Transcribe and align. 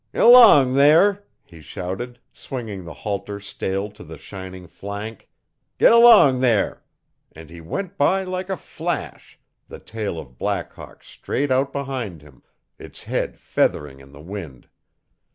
'G'lang 0.15 0.73
there!' 0.73 1.25
he 1.45 1.61
shouted, 1.61 2.17
swinging 2.33 2.83
the 2.85 2.93
halter 3.05 3.39
stale 3.39 3.87
to 3.91 4.03
the 4.03 4.17
shining 4.17 4.65
flank. 4.65 5.29
'G'lang 5.79 6.39
there!' 6.41 6.83
and 7.33 7.51
he 7.51 7.61
went 7.61 7.99
by, 7.99 8.23
like 8.23 8.49
a 8.49 8.57
flash, 8.57 9.39
the 9.67 9.77
tail 9.77 10.17
of 10.17 10.39
Black 10.39 10.73
Hawk 10.73 11.03
straight 11.03 11.51
out 11.51 11.71
behind 11.71 12.23
him, 12.23 12.41
its 12.79 13.07
end 13.07 13.37
feathering 13.37 13.99
in 13.99 14.11
the 14.11 14.21
wind. 14.21 14.67